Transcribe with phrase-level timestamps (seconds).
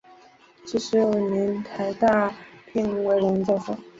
[0.65, 2.33] 七十五年台大
[2.73, 3.77] 聘为荣誉教授。